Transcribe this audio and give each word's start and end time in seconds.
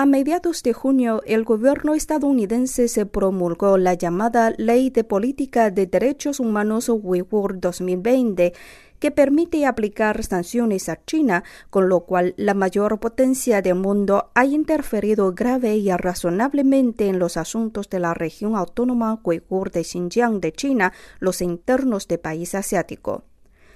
A 0.00 0.06
mediados 0.06 0.62
de 0.62 0.72
junio, 0.72 1.22
el 1.26 1.42
gobierno 1.42 1.92
estadounidense 1.92 2.86
se 2.86 3.04
promulgó 3.04 3.78
la 3.78 3.94
llamada 3.94 4.54
Ley 4.56 4.90
de 4.90 5.02
Política 5.02 5.72
de 5.72 5.86
Derechos 5.86 6.38
Humanos 6.38 6.88
Uyghur 6.88 7.58
2020, 7.58 8.52
que 9.00 9.10
permite 9.10 9.66
aplicar 9.66 10.22
sanciones 10.22 10.88
a 10.88 11.04
China, 11.04 11.42
con 11.68 11.88
lo 11.88 12.02
cual 12.06 12.34
la 12.36 12.54
mayor 12.54 13.00
potencia 13.00 13.60
del 13.60 13.74
mundo 13.74 14.30
ha 14.36 14.44
interferido 14.44 15.32
grave 15.34 15.74
y 15.74 15.90
razonablemente 15.90 17.08
en 17.08 17.18
los 17.18 17.36
asuntos 17.36 17.90
de 17.90 17.98
la 17.98 18.14
región 18.14 18.54
autónoma 18.54 19.20
Uyghur 19.24 19.72
de 19.72 19.82
Xinjiang 19.82 20.40
de 20.40 20.52
China, 20.52 20.92
los 21.18 21.42
internos 21.42 22.06
del 22.06 22.20
país 22.20 22.54
asiático. 22.54 23.24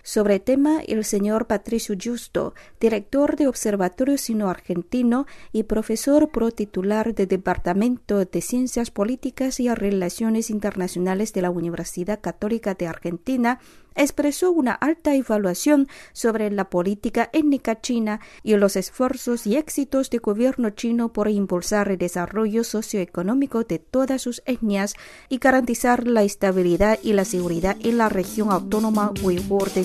Sobre 0.05 0.35
el 0.35 0.41
tema, 0.41 0.81
el 0.81 1.05
señor 1.05 1.47
Patricio 1.47 1.95
Justo, 2.03 2.55
director 2.81 3.37
de 3.37 3.47
Observatorio 3.47 4.19
Sino-Argentino 4.19 5.27
y 5.53 5.63
profesor 5.63 6.29
pro 6.31 6.51
titular 6.51 7.15
del 7.15 7.29
Departamento 7.29 8.25
de 8.25 8.41
Ciencias 8.41 8.91
Políticas 8.91 9.61
y 9.61 9.73
Relaciones 9.73 10.51
Internacionales 10.51 11.33
de 11.33 11.43
la 11.43 11.51
Universidad 11.51 12.21
Católica 12.21 12.75
de 12.75 12.89
Argentina, 12.89 13.61
expresó 13.95 14.51
una 14.51 14.73
alta 14.73 15.15
evaluación 15.15 15.89
sobre 16.13 16.51
la 16.51 16.71
política 16.71 17.31
étnica 17.33 17.81
china 17.81 18.21
y 18.43 18.57
los 18.57 18.77
esfuerzos 18.77 19.47
y 19.47 19.57
éxitos 19.57 20.11
del 20.11 20.21
gobierno 20.21 20.71
chino 20.71 21.13
por 21.13 21.29
impulsar 21.29 21.91
el 21.91 21.99
desarrollo 21.99 22.65
socioeconómico 22.65 23.65
de 23.65 23.79
todas 23.79 24.23
sus 24.23 24.43
etnias 24.47 24.95
y 25.29 25.39
garantizar 25.39 26.07
la 26.07 26.23
estabilidad 26.23 26.99
y 27.03 27.13
la 27.13 27.25
seguridad 27.25 27.77
en 27.83 27.99
la 27.99 28.09
región 28.09 28.51
autónoma 28.51 29.13
uigur 29.23 29.71
de 29.73 29.85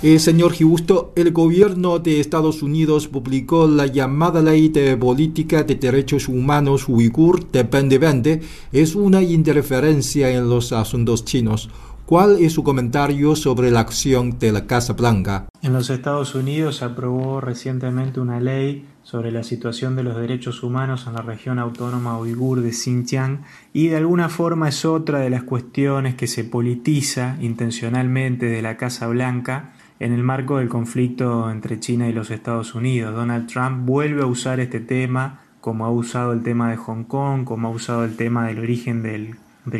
Eh, 0.00 0.20
señor 0.20 0.52
Giusto, 0.52 1.12
el 1.16 1.32
gobierno 1.32 1.98
de 1.98 2.20
Estados 2.20 2.62
Unidos 2.62 3.08
publicó 3.08 3.66
la 3.66 3.86
llamada 3.86 4.40
Ley 4.40 4.68
de 4.68 4.96
Política 4.96 5.64
de 5.64 5.74
Derechos 5.74 6.28
Humanos 6.28 6.88
Uigur 6.88 7.50
de 7.50 7.64
2020. 7.64 8.40
Es 8.70 8.94
una 8.94 9.22
interferencia 9.22 10.30
en 10.30 10.48
los 10.48 10.72
asuntos 10.72 11.24
chinos. 11.24 11.68
¿Cuál 12.06 12.38
es 12.38 12.52
su 12.52 12.62
comentario 12.62 13.34
sobre 13.34 13.72
la 13.72 13.80
acción 13.80 14.38
de 14.38 14.52
la 14.52 14.68
Casa 14.68 14.92
Blanca? 14.92 15.48
En 15.62 15.72
los 15.72 15.90
Estados 15.90 16.36
Unidos 16.36 16.76
se 16.76 16.84
aprobó 16.84 17.40
recientemente 17.40 18.20
una 18.20 18.38
ley 18.38 18.86
sobre 19.02 19.32
la 19.32 19.42
situación 19.42 19.96
de 19.96 20.04
los 20.04 20.16
derechos 20.16 20.62
humanos 20.62 21.06
en 21.08 21.14
la 21.14 21.22
región 21.22 21.58
autónoma 21.58 22.18
uigur 22.18 22.60
de 22.60 22.72
Xinjiang 22.72 23.42
y 23.72 23.88
de 23.88 23.96
alguna 23.96 24.28
forma 24.28 24.68
es 24.68 24.84
otra 24.84 25.18
de 25.18 25.30
las 25.30 25.42
cuestiones 25.42 26.14
que 26.14 26.28
se 26.28 26.44
politiza 26.44 27.36
intencionalmente 27.40 28.46
de 28.46 28.62
la 28.62 28.76
Casa 28.76 29.08
Blanca 29.08 29.72
en 30.00 30.12
el 30.12 30.22
marco 30.22 30.58
del 30.58 30.68
conflicto 30.68 31.50
entre 31.50 31.80
China 31.80 32.08
y 32.08 32.12
los 32.12 32.30
Estados 32.30 32.74
Unidos. 32.74 33.14
Donald 33.14 33.46
Trump 33.46 33.86
vuelve 33.86 34.22
a 34.22 34.26
usar 34.26 34.60
este 34.60 34.80
tema 34.80 35.40
como 35.60 35.84
ha 35.84 35.90
usado 35.90 36.32
el 36.32 36.42
tema 36.42 36.70
de 36.70 36.76
Hong 36.76 37.04
Kong, 37.04 37.44
como 37.44 37.68
ha 37.68 37.70
usado 37.70 38.04
el 38.04 38.16
tema 38.16 38.46
del 38.46 38.60
origen 38.60 39.02
del, 39.02 39.36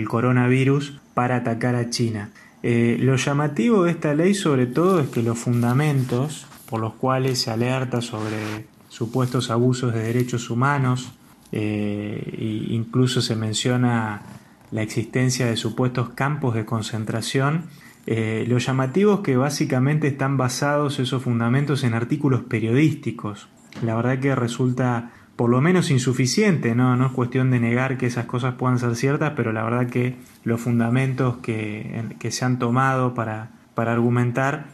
coronavirus 0.06 1.00
para 1.14 1.36
atacar 1.36 1.74
a 1.74 1.88
China. 1.88 2.30
Eh, 2.62 2.98
lo 3.00 3.16
llamativo 3.16 3.84
de 3.84 3.92
esta 3.92 4.14
ley 4.14 4.34
sobre 4.34 4.66
todo 4.66 5.00
es 5.00 5.08
que 5.08 5.22
los 5.22 5.38
fundamentos 5.38 6.46
por 6.68 6.80
los 6.80 6.94
cuales 6.94 7.40
se 7.40 7.50
alerta 7.50 8.02
sobre 8.02 8.66
supuestos 8.88 9.50
abusos 9.50 9.94
de 9.94 10.02
derechos 10.02 10.50
humanos, 10.50 11.12
eh, 11.52 12.34
e 12.36 12.74
incluso 12.74 13.22
se 13.22 13.36
menciona 13.36 14.22
la 14.70 14.82
existencia 14.82 15.46
de 15.46 15.56
supuestos 15.56 16.10
campos 16.10 16.54
de 16.54 16.66
concentración, 16.66 17.64
eh, 18.10 18.46
lo 18.48 18.56
llamativo 18.56 19.16
es 19.16 19.20
que 19.20 19.36
básicamente 19.36 20.08
están 20.08 20.38
basados 20.38 20.98
esos 20.98 21.22
fundamentos 21.22 21.84
en 21.84 21.92
artículos 21.92 22.40
periodísticos. 22.40 23.48
La 23.82 23.94
verdad 23.96 24.18
que 24.18 24.34
resulta 24.34 25.12
por 25.36 25.50
lo 25.50 25.60
menos 25.60 25.90
insuficiente, 25.90 26.74
¿no? 26.74 26.96
no 26.96 27.08
es 27.08 27.12
cuestión 27.12 27.50
de 27.50 27.60
negar 27.60 27.98
que 27.98 28.06
esas 28.06 28.24
cosas 28.24 28.54
puedan 28.54 28.78
ser 28.78 28.96
ciertas, 28.96 29.34
pero 29.36 29.52
la 29.52 29.62
verdad 29.62 29.90
que 29.90 30.16
los 30.42 30.58
fundamentos 30.58 31.36
que, 31.42 32.02
se 32.30 32.44
han 32.46 32.58
tomado 32.58 33.12
para, 33.12 33.50
argumentar 33.76 34.68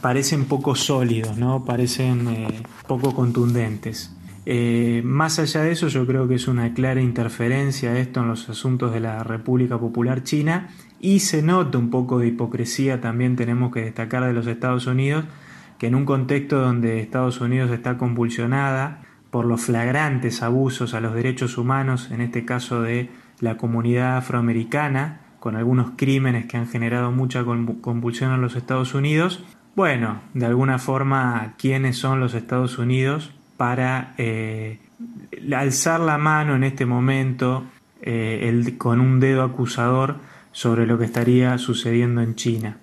parecen 0.00 0.46
poco 0.46 0.74
sólidos, 0.74 1.36
¿no? 1.36 1.66
parecen 1.66 2.26
eh, 2.28 2.62
poco 2.86 3.14
contundentes. 3.14 4.16
Eh, 4.50 5.02
más 5.04 5.38
allá 5.38 5.60
de 5.60 5.72
eso, 5.72 5.88
yo 5.88 6.06
creo 6.06 6.26
que 6.26 6.36
es 6.36 6.48
una 6.48 6.72
clara 6.72 7.02
interferencia 7.02 7.98
esto 7.98 8.20
en 8.20 8.28
los 8.28 8.48
asuntos 8.48 8.94
de 8.94 9.00
la 9.00 9.22
República 9.22 9.78
Popular 9.78 10.22
China 10.22 10.70
y 11.00 11.20
se 11.20 11.42
nota 11.42 11.76
un 11.76 11.90
poco 11.90 12.18
de 12.18 12.28
hipocresía, 12.28 13.02
también 13.02 13.36
tenemos 13.36 13.70
que 13.74 13.82
destacar 13.82 14.24
de 14.24 14.32
los 14.32 14.46
Estados 14.46 14.86
Unidos, 14.86 15.26
que 15.76 15.88
en 15.88 15.94
un 15.94 16.06
contexto 16.06 16.62
donde 16.62 16.98
Estados 17.00 17.42
Unidos 17.42 17.70
está 17.70 17.98
convulsionada, 17.98 19.02
por 19.30 19.44
los 19.44 19.60
flagrantes 19.60 20.42
abusos 20.42 20.94
a 20.94 21.00
los 21.00 21.12
derechos 21.12 21.58
humanos, 21.58 22.10
en 22.10 22.22
este 22.22 22.46
caso 22.46 22.80
de 22.80 23.10
la 23.40 23.58
comunidad 23.58 24.16
afroamericana, 24.16 25.20
con 25.40 25.56
algunos 25.56 25.90
crímenes 25.94 26.46
que 26.46 26.56
han 26.56 26.68
generado 26.68 27.12
mucha 27.12 27.44
convulsión 27.44 28.32
en 28.32 28.40
los 28.40 28.56
Estados 28.56 28.94
Unidos. 28.94 29.44
Bueno, 29.76 30.22
de 30.32 30.46
alguna 30.46 30.78
forma, 30.78 31.52
¿quiénes 31.58 31.98
son 31.98 32.18
los 32.18 32.32
Estados 32.32 32.78
Unidos 32.78 33.34
para 33.58 34.14
eh, 34.16 34.78
alzar 35.54 36.00
la 36.00 36.16
mano 36.16 36.56
en 36.56 36.64
este 36.64 36.86
momento 36.86 37.64
eh, 38.00 38.74
con 38.78 39.00
un 39.00 39.20
dedo 39.20 39.42
acusador 39.42 40.16
sobre 40.52 40.86
lo 40.86 40.96
que 40.96 41.04
estaría 41.04 41.58
sucediendo 41.58 42.22
en 42.22 42.34
China? 42.36 42.78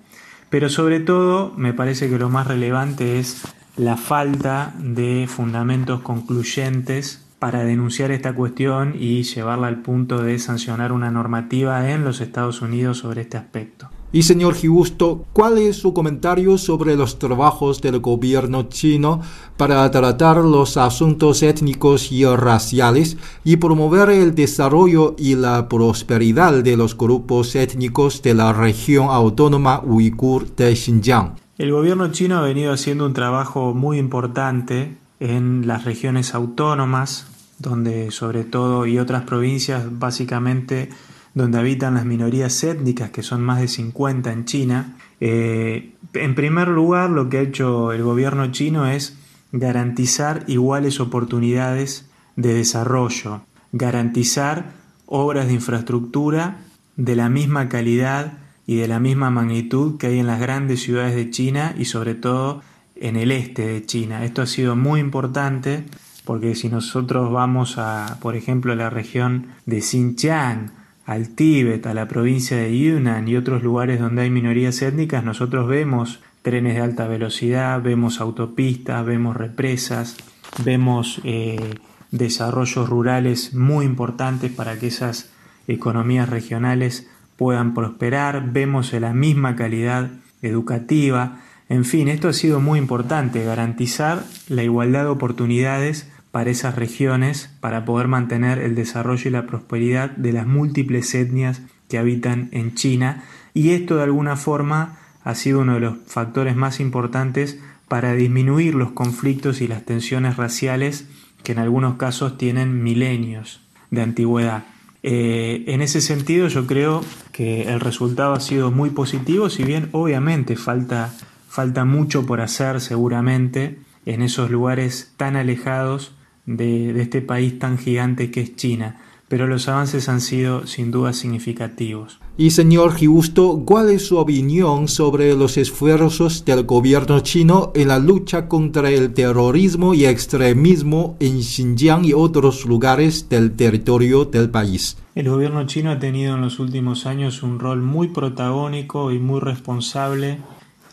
Pero 0.52 0.70
sobre 0.70 1.00
todo, 1.00 1.54
me 1.58 1.74
parece 1.74 2.08
que 2.10 2.20
lo 2.20 2.30
más 2.30 2.46
relevante 2.46 3.18
es 3.20 3.42
la 3.76 3.98
falta 3.98 4.74
de 4.78 5.28
fundamentos 5.28 6.02
concluyentes 6.02 7.26
para 7.40 7.66
denunciar 7.66 8.12
esta 8.12 8.34
cuestión 8.34 8.96
y 8.98 9.24
llevarla 9.24 9.68
al 9.68 9.82
punto 9.82 10.24
de 10.24 10.40
sancionar 10.40 10.94
una 10.94 11.12
normativa 11.12 11.92
en 11.92 12.06
los 12.06 12.22
Estados 12.22 12.62
Unidos 12.62 13.00
sobre 13.00 13.22
este 13.22 13.38
aspecto. 13.38 13.75
Y 14.16 14.24
señor 14.24 14.56
Giusto, 14.56 15.26
¿cuál 15.34 15.58
es 15.58 15.76
su 15.76 15.94
comentario 15.94 16.58
sobre 16.58 16.96
los 16.96 17.20
trabajos 17.20 17.82
del 17.82 18.00
gobierno 18.00 18.70
chino 18.70 19.20
para 19.58 19.92
tratar 19.92 20.38
los 20.38 20.78
asuntos 20.78 21.44
étnicos 21.44 22.14
y 22.14 22.24
raciales 22.24 23.18
y 23.44 23.58
promover 23.58 24.10
el 24.12 24.34
desarrollo 24.34 25.18
y 25.18 25.36
la 25.36 25.68
prosperidad 25.68 26.64
de 26.64 26.78
los 26.78 26.98
grupos 26.98 27.58
étnicos 27.58 28.22
de 28.22 28.36
la 28.36 28.54
región 28.54 29.10
autónoma 29.10 29.82
uigur 29.84 30.48
de 30.56 30.74
Xinjiang? 30.74 31.36
El 31.58 31.74
gobierno 31.74 32.10
chino 32.14 32.38
ha 32.38 32.42
venido 32.42 32.72
haciendo 32.72 33.06
un 33.06 33.14
trabajo 33.14 33.74
muy 33.74 33.98
importante 33.98 34.96
en 35.20 35.68
las 35.68 35.84
regiones 35.84 36.34
autónomas, 36.34 37.28
donde 37.60 38.12
sobre 38.12 38.46
todo 38.46 38.86
y 38.86 38.98
otras 38.98 39.24
provincias 39.24 39.84
básicamente 40.00 40.88
donde 41.36 41.60
habitan 41.60 41.94
las 41.94 42.06
minorías 42.06 42.64
étnicas, 42.64 43.12
que 43.12 43.22
son 43.22 43.44
más 43.44 43.60
de 43.60 43.68
50 43.68 44.32
en 44.32 44.46
China. 44.46 44.98
Eh, 45.20 45.94
en 46.14 46.34
primer 46.34 46.70
lugar, 46.70 47.12
lo 47.12 47.30
que 47.30 47.38
ha 47.38 47.42
hecho 47.42 47.92
el 47.92 48.02
gobierno 48.02 48.52
chino 48.52 48.88
es 48.88 49.18
garantizar 49.52 50.46
iguales 50.48 51.00
oportunidades 51.00 52.10
de 52.38 52.54
desarrollo, 52.54 53.42
garantizar 53.74 54.72
obras 55.06 55.48
de 55.48 55.54
infraestructura 55.54 56.62
de 56.96 57.16
la 57.16 57.30
misma 57.30 57.70
calidad 57.70 58.40
y 58.66 58.78
de 58.78 58.88
la 58.88 59.00
misma 59.00 59.30
magnitud 59.30 59.98
que 59.98 60.08
hay 60.08 60.20
en 60.20 60.28
las 60.28 60.40
grandes 60.40 60.82
ciudades 60.82 61.16
de 61.16 61.30
China 61.30 61.76
y 61.78 61.86
sobre 61.86 62.16
todo 62.16 62.62
en 62.96 63.18
el 63.18 63.32
este 63.32 63.68
de 63.68 63.86
China. 63.86 64.24
Esto 64.24 64.42
ha 64.42 64.48
sido 64.48 64.78
muy 64.78 65.02
importante 65.02 65.84
porque 66.24 66.56
si 66.56 66.70
nosotros 66.70 67.32
vamos 67.32 67.78
a, 67.78 68.18
por 68.22 68.36
ejemplo, 68.36 68.74
la 68.74 68.90
región 68.90 69.48
de 69.66 69.82
Xinjiang, 69.82 70.72
al 71.06 71.30
Tíbet, 71.30 71.86
a 71.86 71.94
la 71.94 72.08
provincia 72.08 72.58
de 72.58 72.78
Yunnan 72.78 73.28
y 73.28 73.36
otros 73.36 73.64
lugares 73.64 74.00
donde 74.00 74.24
hay 74.24 74.30
minorías 74.30 74.82
étnicas, 74.82 75.24
nosotros 75.24 75.68
vemos 75.68 76.20
trenes 76.42 76.76
de 76.76 76.82
alta 76.82 77.08
velocidad, 77.08 77.82
vemos 77.82 78.20
autopistas, 78.20 79.06
vemos 79.06 79.36
represas, 79.36 80.18
vemos 80.64 81.22
eh, 81.24 81.76
desarrollos 82.12 82.90
rurales 82.90 83.54
muy 83.54 83.86
importantes 83.86 84.52
para 84.52 84.80
que 84.80 84.88
esas 84.88 85.32
economías 85.68 86.30
regionales 86.30 87.10
puedan 87.38 87.74
prosperar, 87.74 88.52
vemos 88.52 88.94
la 88.94 89.14
misma 89.14 89.56
calidad 89.56 90.12
educativa, 90.42 91.42
en 91.68 91.84
fin, 91.84 92.08
esto 92.08 92.28
ha 92.28 92.34
sido 92.34 92.60
muy 92.60 92.78
importante, 92.78 93.44
garantizar 93.44 94.24
la 94.48 94.64
igualdad 94.64 95.04
de 95.04 95.10
oportunidades 95.10 96.12
para 96.36 96.52
esas 96.52 96.76
regiones 96.76 97.50
para 97.62 97.86
poder 97.86 98.10
mantener 98.10 98.60
el 98.60 98.76
desarrollo 98.76 99.30
y 99.30 99.32
la 99.32 99.48
prosperidad 99.48 100.10
de 100.18 100.34
las 100.34 100.46
múltiples 100.46 101.16
etnias 101.16 101.62
que 101.88 101.98
habitan 101.98 102.50
en 102.52 102.76
China 102.76 103.24
y 103.54 103.70
esto 103.70 103.96
de 103.96 104.04
alguna 104.04 104.36
forma 104.36 104.98
ha 105.24 105.34
sido 105.34 105.62
uno 105.62 105.76
de 105.76 105.80
los 105.80 105.96
factores 106.08 106.58
más 106.58 106.82
importantes 106.82 107.58
para 107.88 108.12
disminuir 108.16 108.76
los 108.76 108.92
conflictos 108.92 109.62
y 109.62 109.70
las 109.70 109.86
tensiones 109.86 110.36
raciales 110.36 111.08
que 111.42 111.54
en 111.54 111.60
algunos 111.60 111.96
casos 111.96 112.38
tienen 112.38 112.84
milenios 112.84 113.62
de 113.90 114.02
antigüedad. 114.02 114.66
Eh, 115.04 115.64
en 115.68 115.82
ese 115.82 116.02
sentido 116.02 116.50
yo 116.50 116.68
creo 116.68 117.02
que 117.32 117.72
el 117.72 117.80
resultado 117.80 118.34
ha 118.34 118.42
sido 118.42 118.72
muy 118.72 118.90
positivo, 118.90 119.50
si 119.50 119.64
bien 119.64 119.88
obviamente 119.94 120.58
falta, 120.58 121.14
falta 121.48 121.86
mucho 121.86 122.26
por 122.26 122.42
hacer 122.42 122.82
seguramente 122.82 123.80
en 124.06 124.22
esos 124.22 124.52
lugares 124.52 125.14
tan 125.16 125.38
alejados 125.38 126.12
de, 126.46 126.94
de 126.94 127.02
este 127.02 127.22
país 127.22 127.60
tan 127.60 127.78
gigante 127.78 128.32
que 128.32 128.42
es 128.42 128.56
China 128.56 128.98
pero 129.28 129.48
los 129.48 129.68
avances 129.68 130.08
han 130.08 130.22
sido 130.22 130.68
sin 130.68 130.92
duda 130.92 131.12
significativos. 131.14 132.20
Y 132.38 132.52
señor 132.52 132.96
Giusto, 132.96 133.64
¿cuál 133.66 133.90
es 133.90 134.08
su 134.08 134.18
opinión 134.18 134.88
sobre 134.88 135.34
los 135.36 135.58
esfuerzos 135.58 136.44
del 136.46 136.64
gobierno 136.64 137.22
chino 137.22 137.72
en 137.76 137.88
la 137.88 137.98
lucha 137.98 138.48
contra 138.48 138.92
el 138.92 139.14
terrorismo 139.14 139.94
y 139.94 140.06
extremismo 140.06 141.16
en 141.20 141.42
Xinjiang 141.42 142.06
y 142.06 142.14
otros 142.14 142.66
lugares 142.66 143.30
del 143.30 143.56
territorio 143.56 144.26
del 144.26 144.50
país? 144.50 144.98
El 145.16 145.30
gobierno 145.30 145.66
chino 145.66 145.92
ha 145.92 146.00
tenido 146.00 146.36
en 146.36 146.42
los 146.42 146.60
últimos 146.60 147.06
años 147.06 147.42
un 147.42 147.58
rol 147.58 147.82
muy 147.82 148.10
protagónico 148.10 149.12
y 149.12 149.20
muy 149.20 149.40
responsable 149.40 150.40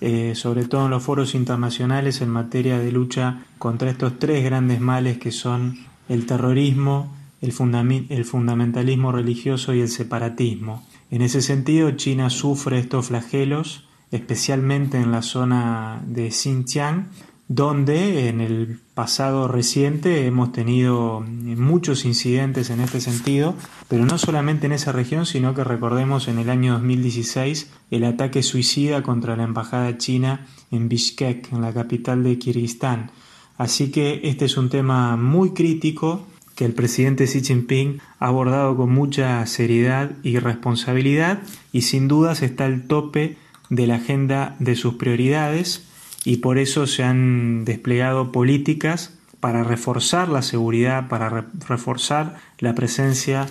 eh, 0.05 0.35
sobre 0.35 0.65
todo 0.65 0.87
en 0.87 0.91
los 0.91 1.05
foros 1.05 1.33
internacionales 1.37 2.23
en 2.23 2.29
materia 2.29 2.81
de 2.81 2.91
lucha 2.91 3.45
contra 3.59 3.89
estos 3.89 4.19
tres 4.19 4.43
grandes 4.43 4.81
males 4.81 5.19
que 5.19 5.31
son 5.31 5.79
el 6.09 6.27
terrorismo, 6.27 7.15
el, 7.41 7.53
fundamentalismo 7.53 9.13
religioso 9.13 9.73
y 9.75 9.81
el 9.81 9.89
separatismo. 9.89 10.85
En 11.13 11.23
ese 11.23 11.41
sentido, 11.41 11.93
China 11.93 12.31
sufre 12.31 12.81
estos 12.81 13.07
flagelos, 13.07 13.87
especialmente 14.11 14.99
en 14.99 15.13
la 15.13 15.23
zona 15.23 16.03
de 16.05 16.33
Xinjiang, 16.33 17.07
donde 17.49 18.29
en 18.29 18.41
el 18.41 18.81
pasado 18.95 19.49
reciente 19.49 20.27
hemos 20.27 20.53
tenido 20.53 21.21
muchos 21.21 22.05
incidentes 22.05 22.71
en 22.71 22.81
este 22.81 23.01
sentido, 23.01 23.55
pero 23.89 24.05
no 24.07 24.17
solamente 24.17 24.67
en 24.67 24.73
esa 24.73 24.93
región, 24.93 25.27
sino 25.27 25.55
que 25.55 25.65
recordemos 25.65 26.29
en 26.29 26.39
el 26.39 26.49
año 26.51 26.75
2016 26.75 27.71
el 27.91 28.05
ataque 28.05 28.43
suicida 28.43 29.03
contra 29.03 29.37
la 29.37 29.45
embajada 29.45 29.99
china 29.99 30.47
en 30.71 30.89
Bishkek, 30.89 31.53
en 31.53 31.61
la 31.61 31.73
capital 31.73 32.23
de 32.23 32.39
Kirguistán. 32.39 33.11
Así 33.59 33.91
que 33.91 34.21
este 34.25 34.47
es 34.47 34.57
un 34.57 34.71
tema 34.71 35.17
muy 35.17 35.51
crítico 35.51 36.27
que 36.55 36.65
el 36.65 36.75
presidente 36.75 37.27
Xi 37.27 37.43
Jinping 37.43 38.01
ha 38.19 38.27
abordado 38.29 38.77
con 38.77 38.91
mucha 38.93 39.45
seriedad 39.47 40.13
y 40.23 40.39
responsabilidad 40.39 41.43
y 41.73 41.83
sin 41.83 42.09
dudas 42.09 42.43
está 42.43 42.67
al 42.67 42.87
tope 42.87 43.37
de 43.71 43.87
la 43.87 43.97
agenda 43.97 44.57
de 44.59 44.77
sus 44.77 44.95
prioridades 44.95 45.87
y 46.25 46.39
por 46.39 46.59
eso 46.59 46.87
se 46.87 47.03
han 47.03 47.65
desplegado 47.65 48.33
políticas 48.33 49.19
para 49.41 49.65
reforzar 49.65 50.29
la 50.29 50.43
seguridad, 50.43 51.09
para 51.09 51.49
reforzar 51.69 52.37
la 52.59 52.75
presencia 52.75 53.47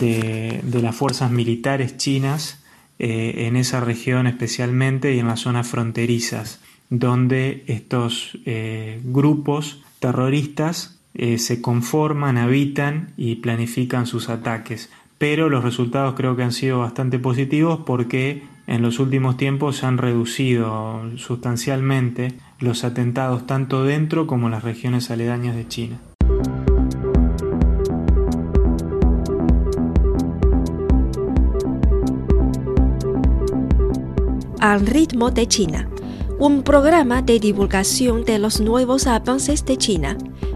de, 0.00 0.60
las 0.82 0.96
fuerzas 0.96 1.30
militares 1.30 1.96
chinas 1.96 2.62
eh, 2.98 3.46
en 3.46 3.56
esa 3.56 3.80
región 3.80 4.26
especialmente 4.26 5.14
y 5.14 5.20
en 5.20 5.28
las 5.28 5.40
zonas 5.40 5.68
fronterizas, 5.68 6.60
donde 6.90 7.62
estos 7.68 8.38
eh, 8.44 9.00
grupos 9.04 9.82
terroristas 10.00 10.98
eh, 11.14 11.38
se 11.38 11.62
conforman, 11.62 12.38
habitan 12.38 13.12
y 13.16 13.36
planifican 13.36 14.06
sus 14.06 14.28
ataques. 14.28 14.90
Pero 15.18 15.48
los 15.48 15.64
resultados 15.64 16.14
creo 16.14 16.36
que 16.36 16.42
han 16.42 16.52
sido 16.52 16.80
bastante 16.80 17.18
positivos 17.18 17.80
porque 17.86 18.42
en 18.66 18.82
los 18.82 18.98
últimos 18.98 19.36
tiempos 19.36 19.76
se 19.76 19.86
han 19.86 19.98
reducido 19.98 21.02
sustancialmente 21.16 22.34
los 22.58 22.84
atentados 22.84 23.46
tanto 23.46 23.84
dentro 23.84 24.26
como 24.26 24.46
en 24.46 24.52
las 24.52 24.64
regiones 24.64 25.10
aledañas 25.10 25.54
de 25.56 25.68
China. 25.68 25.98
Al 34.58 34.84
ritmo 34.84 35.30
de 35.30 35.46
China, 35.46 35.88
un 36.40 36.62
programa 36.62 37.22
de 37.22 37.38
divulgación 37.38 38.24
de 38.24 38.40
los 38.40 38.60
nuevos 38.60 39.06
avances 39.06 39.64
de 39.64 39.76
China 39.76 40.18